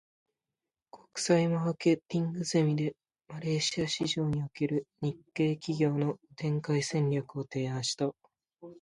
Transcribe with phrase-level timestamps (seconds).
[0.89, 2.95] 国際マーケティングゼミで、
[3.27, 8.11] マレーシア市場における日系企業の展開戦略を提案した。